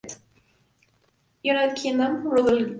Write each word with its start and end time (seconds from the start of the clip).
United 1.43 1.75
Kingdom: 1.77 2.23
Routledge. 2.25 2.69